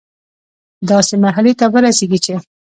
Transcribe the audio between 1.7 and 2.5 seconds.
ورسيږي چي